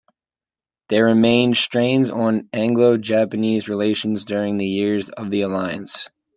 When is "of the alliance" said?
5.09-6.09